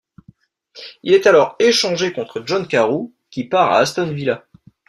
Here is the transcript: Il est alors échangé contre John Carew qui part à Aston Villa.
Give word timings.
Il 1.03 1.13
est 1.13 1.27
alors 1.27 1.55
échangé 1.59 2.11
contre 2.11 2.41
John 2.43 2.67
Carew 2.67 3.11
qui 3.29 3.43
part 3.43 3.71
à 3.71 3.77
Aston 3.77 4.11
Villa. 4.11 4.47